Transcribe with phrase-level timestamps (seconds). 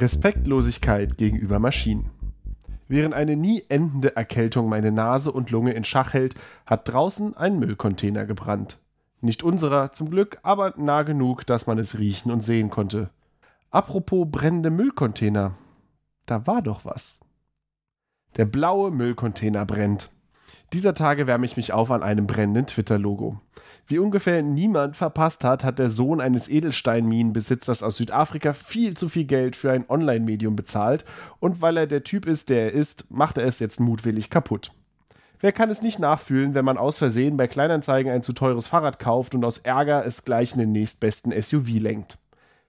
[0.00, 2.10] Respektlosigkeit gegenüber Maschinen.
[2.88, 6.34] Während eine nie endende Erkältung meine Nase und Lunge in Schach hält,
[6.66, 8.80] hat draußen ein Müllcontainer gebrannt.
[9.20, 13.10] Nicht unserer, zum Glück, aber nah genug, dass man es riechen und sehen konnte.
[13.70, 15.54] Apropos brennende Müllcontainer.
[16.26, 17.20] Da war doch was.
[18.36, 20.10] Der blaue Müllcontainer brennt.
[20.72, 23.40] Dieser Tage wärme ich mich auf an einem brennenden Twitter-Logo.
[23.88, 29.24] Wie ungefähr niemand verpasst hat, hat der Sohn eines Edelsteinminenbesitzers aus Südafrika viel zu viel
[29.24, 31.04] Geld für ein Online-Medium bezahlt
[31.40, 34.70] und weil er der Typ ist, der er ist, macht er es jetzt mutwillig kaputt.
[35.40, 39.00] Wer kann es nicht nachfühlen, wenn man aus Versehen bei Kleinanzeigen ein zu teures Fahrrad
[39.00, 42.18] kauft und aus Ärger es gleich in den nächstbesten SUV lenkt?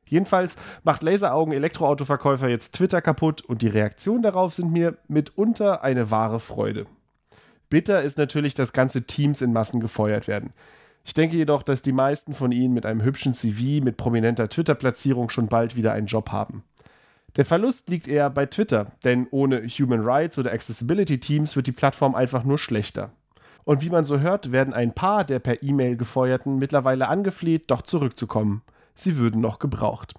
[0.08, 6.10] Jedenfalls macht Laseraugen Elektroautoverkäufer jetzt Twitter kaputt und die Reaktionen darauf sind mir mitunter eine
[6.10, 6.88] wahre Freude.
[7.72, 10.52] Bitter ist natürlich, dass ganze Teams in Massen gefeuert werden.
[11.06, 15.30] Ich denke jedoch, dass die meisten von ihnen mit einem hübschen CV mit prominenter Twitter-Platzierung
[15.30, 16.64] schon bald wieder einen Job haben.
[17.38, 21.72] Der Verlust liegt eher bei Twitter, denn ohne Human Rights oder Accessibility Teams wird die
[21.72, 23.14] Plattform einfach nur schlechter.
[23.64, 27.84] Und wie man so hört, werden ein paar der per E-Mail gefeuerten mittlerweile angefleht, doch
[27.84, 28.64] zurückzukommen.
[28.96, 30.14] Sie würden noch gebraucht.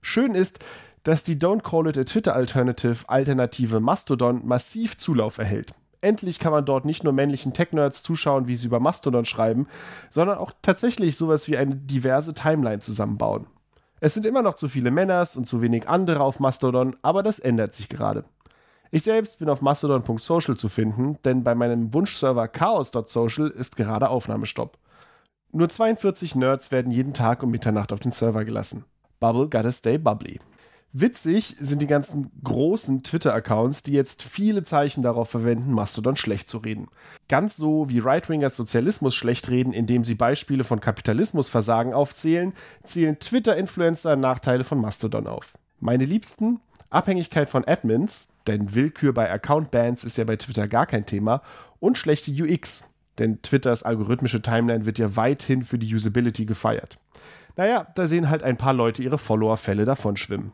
[0.00, 0.60] Schön ist,
[1.02, 6.52] dass die Don't Call It a Twitter Alternative Alternative Mastodon massiv Zulauf erhält endlich kann
[6.52, 9.66] man dort nicht nur männlichen Tech-Nerds zuschauen, wie sie über Mastodon schreiben,
[10.10, 13.46] sondern auch tatsächlich sowas wie eine diverse Timeline zusammenbauen.
[14.00, 17.38] Es sind immer noch zu viele Männers und zu wenig andere auf Mastodon, aber das
[17.38, 18.24] ändert sich gerade.
[18.90, 24.78] Ich selbst bin auf mastodon.social zu finden, denn bei meinem Wunschserver chaos.social ist gerade Aufnahmestopp.
[25.50, 28.84] Nur 42 Nerds werden jeden Tag um Mitternacht auf den Server gelassen.
[29.20, 30.38] Bubble gotta stay bubbly.
[30.96, 36.58] Witzig sind die ganzen großen Twitter-Accounts, die jetzt viele Zeichen darauf verwenden, Mastodon schlecht zu
[36.58, 36.86] reden.
[37.28, 42.52] Ganz so wie Right-Wingers Sozialismus schlecht reden, indem sie Beispiele von Kapitalismusversagen aufzählen,
[42.84, 45.54] zählen Twitter-Influencer Nachteile von Mastodon auf.
[45.80, 46.60] Meine liebsten?
[46.90, 51.42] Abhängigkeit von Admins, denn Willkür bei Account-Bans ist ja bei Twitter gar kein Thema,
[51.80, 56.98] und schlechte UX, denn Twitters algorithmische Timeline wird ja weithin für die Usability gefeiert.
[57.56, 60.52] Naja, da sehen halt ein paar Leute ihre Follower-Fälle davon schwimmen.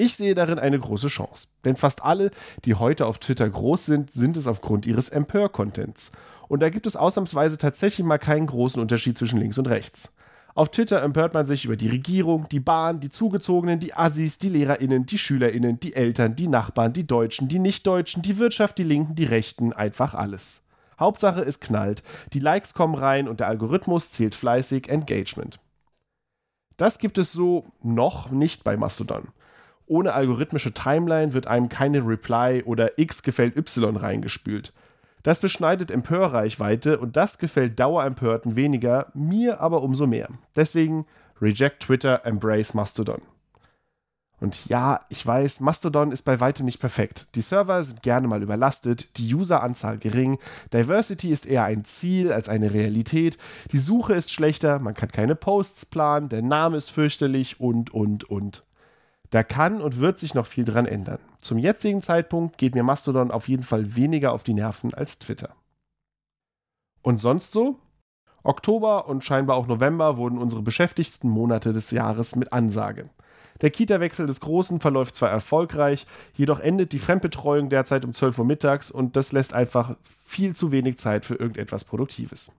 [0.00, 2.30] Ich sehe darin eine große Chance, denn fast alle,
[2.64, 6.12] die heute auf Twitter groß sind, sind es aufgrund ihres Empör-Contents.
[6.48, 10.14] Und da gibt es ausnahmsweise tatsächlich mal keinen großen Unterschied zwischen links und rechts.
[10.54, 14.48] Auf Twitter empört man sich über die Regierung, die Bahn, die Zugezogenen, die Assis, die
[14.48, 19.16] LehrerInnen, die SchülerInnen, die Eltern, die Nachbarn, die Deutschen, die Nichtdeutschen, die Wirtschaft, die Linken,
[19.16, 20.62] die Rechten, einfach alles.
[20.98, 25.60] Hauptsache es knallt, die Likes kommen rein und der Algorithmus zählt fleißig Engagement.
[26.78, 29.28] Das gibt es so noch nicht bei Mastodon
[29.90, 34.72] ohne algorithmische Timeline wird einem keine Reply oder X gefällt Y reingespült.
[35.22, 40.28] Das beschneidet Empörreichweite und das gefällt Dauerempörten weniger, mir aber umso mehr.
[40.56, 41.06] Deswegen
[41.42, 43.20] reject Twitter, embrace Mastodon.
[44.40, 47.26] Und ja, ich weiß, Mastodon ist bei weitem nicht perfekt.
[47.34, 50.38] Die Server sind gerne mal überlastet, die Useranzahl gering,
[50.72, 53.36] Diversity ist eher ein Ziel als eine Realität,
[53.72, 58.24] die Suche ist schlechter, man kann keine Posts planen, der Name ist fürchterlich und, und,
[58.30, 58.62] und.
[59.30, 61.20] Da kann und wird sich noch viel dran ändern.
[61.40, 65.54] Zum jetzigen Zeitpunkt geht mir Mastodon auf jeden Fall weniger auf die Nerven als Twitter.
[67.02, 67.78] Und sonst so?
[68.42, 73.10] Oktober und scheinbar auch November wurden unsere beschäftigsten Monate des Jahres mit Ansage.
[73.60, 78.44] Der Kita-Wechsel des Großen verläuft zwar erfolgreich, jedoch endet die Fremdbetreuung derzeit um 12 Uhr
[78.46, 82.52] mittags und das lässt einfach viel zu wenig Zeit für irgendetwas Produktives.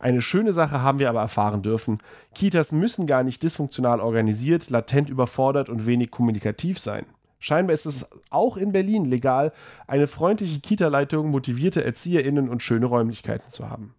[0.00, 1.98] Eine schöne Sache haben wir aber erfahren dürfen.
[2.34, 7.04] Kitas müssen gar nicht dysfunktional organisiert, latent überfordert und wenig kommunikativ sein.
[7.38, 9.52] Scheinbar ist es auch in Berlin legal,
[9.86, 13.94] eine freundliche Kita-Leitung, motivierte ErzieherInnen und schöne Räumlichkeiten zu haben.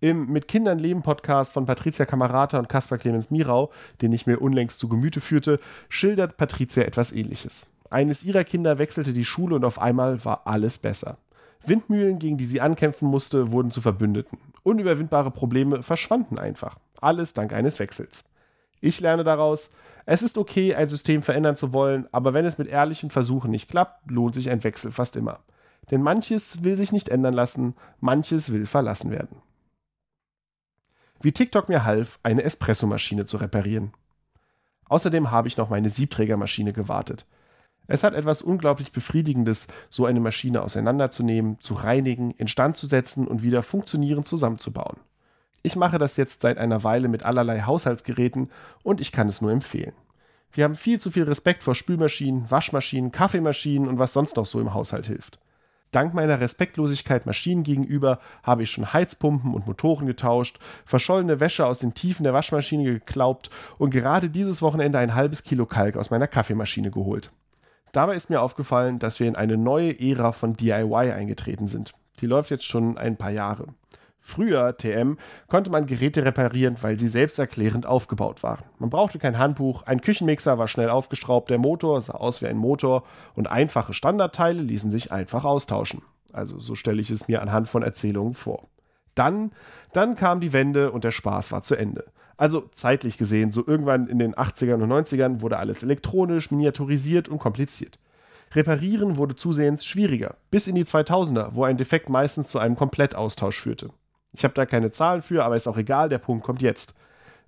[0.00, 3.70] Im Mit Kindern leben Podcast von Patricia Kamerata und Caspar Clemens Mirau,
[4.02, 5.58] den ich mir unlängst zu Gemüte führte,
[5.88, 7.68] schildert Patricia etwas ähnliches.
[7.88, 11.16] Eines ihrer Kinder wechselte die Schule und auf einmal war alles besser.
[11.64, 14.38] Windmühlen, gegen die sie ankämpfen musste, wurden zu Verbündeten.
[14.62, 16.78] Unüberwindbare Probleme verschwanden einfach.
[17.00, 18.24] Alles dank eines Wechsels.
[18.80, 19.70] Ich lerne daraus,
[20.06, 23.68] es ist okay, ein System verändern zu wollen, aber wenn es mit ehrlichen Versuchen nicht
[23.68, 25.40] klappt, lohnt sich ein Wechsel fast immer.
[25.90, 29.42] Denn manches will sich nicht ändern lassen, manches will verlassen werden.
[31.20, 33.92] Wie TikTok mir half, eine Espressomaschine zu reparieren.
[34.88, 37.26] Außerdem habe ich noch meine Siebträgermaschine gewartet.
[37.90, 43.42] Es hat etwas unglaublich Befriedigendes, so eine Maschine auseinanderzunehmen, zu reinigen, instand zu setzen und
[43.42, 44.98] wieder funktionierend zusammenzubauen.
[45.62, 48.50] Ich mache das jetzt seit einer Weile mit allerlei Haushaltsgeräten
[48.82, 49.94] und ich kann es nur empfehlen.
[50.52, 54.60] Wir haben viel zu viel Respekt vor Spülmaschinen, Waschmaschinen, Kaffeemaschinen und was sonst noch so
[54.60, 55.38] im Haushalt hilft.
[55.90, 61.78] Dank meiner Respektlosigkeit Maschinen gegenüber habe ich schon Heizpumpen und Motoren getauscht, verschollene Wäsche aus
[61.78, 63.48] den Tiefen der Waschmaschine geklaubt
[63.78, 67.32] und gerade dieses Wochenende ein halbes Kilo Kalk aus meiner Kaffeemaschine geholt.
[67.98, 71.94] Dabei ist mir aufgefallen, dass wir in eine neue Ära von DIY eingetreten sind.
[72.20, 73.66] Die läuft jetzt schon ein paar Jahre.
[74.20, 75.18] Früher, TM,
[75.48, 78.64] konnte man Geräte reparieren, weil sie selbsterklärend aufgebaut waren.
[78.78, 82.56] Man brauchte kein Handbuch, ein Küchenmixer war schnell aufgeschraubt, der Motor sah aus wie ein
[82.56, 83.02] Motor
[83.34, 86.02] und einfache Standardteile ließen sich einfach austauschen.
[86.32, 88.68] Also so stelle ich es mir anhand von Erzählungen vor.
[89.16, 89.50] Dann,
[89.92, 92.04] dann kam die Wende und der Spaß war zu Ende.
[92.38, 97.40] Also zeitlich gesehen, so irgendwann in den 80ern und 90ern wurde alles elektronisch, miniaturisiert und
[97.40, 97.98] kompliziert.
[98.52, 103.60] Reparieren wurde zusehends schwieriger, bis in die 2000er, wo ein Defekt meistens zu einem Komplettaustausch
[103.60, 103.90] führte.
[104.32, 106.94] Ich habe da keine Zahlen für, aber ist auch egal, der Punkt kommt jetzt.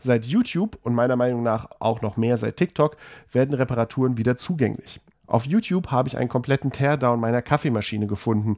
[0.00, 2.96] Seit YouTube und meiner Meinung nach auch noch mehr seit TikTok
[3.32, 5.00] werden Reparaturen wieder zugänglich.
[5.26, 8.56] Auf YouTube habe ich einen kompletten Teardown meiner Kaffeemaschine gefunden,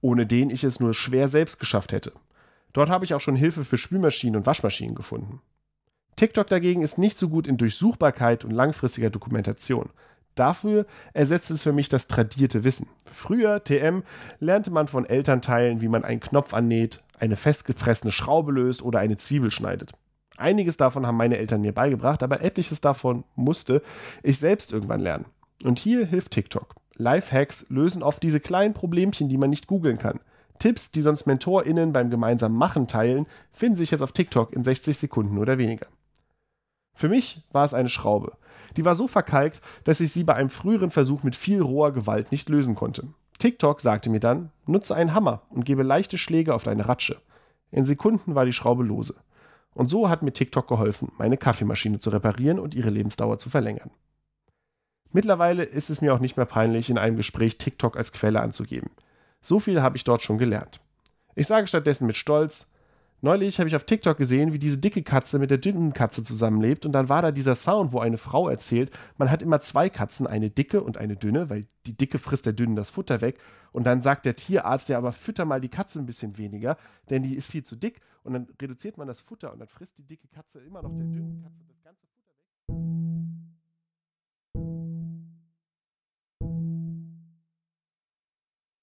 [0.00, 2.12] ohne den ich es nur schwer selbst geschafft hätte.
[2.72, 5.40] Dort habe ich auch schon Hilfe für Spülmaschinen und Waschmaschinen gefunden.
[6.16, 9.90] TikTok dagegen ist nicht so gut in Durchsuchbarkeit und langfristiger Dokumentation.
[10.34, 12.88] Dafür ersetzt es für mich das tradierte Wissen.
[13.06, 14.02] Früher, TM,
[14.40, 19.16] lernte man von Elternteilen, wie man einen Knopf annäht, eine festgefressene Schraube löst oder eine
[19.16, 19.92] Zwiebel schneidet.
[20.36, 23.82] Einiges davon haben meine Eltern mir beigebracht, aber etliches davon musste
[24.24, 25.26] ich selbst irgendwann lernen.
[25.62, 26.74] Und hier hilft TikTok.
[26.96, 30.20] Lifehacks lösen oft diese kleinen Problemchen, die man nicht googeln kann.
[30.58, 34.96] Tipps, die sonst MentorInnen beim gemeinsamen Machen teilen, finden sich jetzt auf TikTok in 60
[34.96, 35.86] Sekunden oder weniger.
[36.94, 38.32] Für mich war es eine Schraube.
[38.76, 42.32] Die war so verkalkt, dass ich sie bei einem früheren Versuch mit viel roher Gewalt
[42.32, 43.08] nicht lösen konnte.
[43.38, 47.20] TikTok sagte mir dann, nutze einen Hammer und gebe leichte Schläge auf deine Ratsche.
[47.70, 49.14] In Sekunden war die Schraube lose.
[49.74, 53.90] Und so hat mir TikTok geholfen, meine Kaffeemaschine zu reparieren und ihre Lebensdauer zu verlängern.
[55.10, 58.90] Mittlerweile ist es mir auch nicht mehr peinlich, in einem Gespräch TikTok als Quelle anzugeben.
[59.40, 60.80] So viel habe ich dort schon gelernt.
[61.34, 62.72] Ich sage stattdessen mit Stolz,
[63.24, 66.84] Neulich habe ich auf TikTok gesehen, wie diese dicke Katze mit der dünnen Katze zusammenlebt
[66.84, 70.26] und dann war da dieser Sound, wo eine Frau erzählt, man hat immer zwei Katzen,
[70.26, 73.38] eine dicke und eine dünne, weil die dicke frisst der dünnen das Futter weg
[73.72, 76.76] und dann sagt der Tierarzt ja, aber fütter mal die Katze ein bisschen weniger,
[77.08, 79.96] denn die ist viel zu dick und dann reduziert man das Futter und dann frisst
[79.96, 81.73] die dicke Katze immer noch der dünnen Katze.